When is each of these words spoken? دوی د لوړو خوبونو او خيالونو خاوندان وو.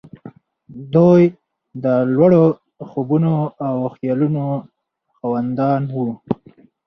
دوی 0.93 1.21
د 1.83 1.85
لوړو 2.15 2.45
خوبونو 2.89 3.33
او 3.67 3.75
خيالونو 3.95 4.43
خاوندان 5.15 5.81
وو. 5.93 6.07